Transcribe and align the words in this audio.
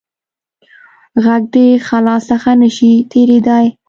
غږ 1.23 1.43
د 1.53 1.55
خلا 1.87 2.15
څخه 2.29 2.49
نه 2.61 2.69
شي 2.77 2.91
تېرېدای. 3.11 3.65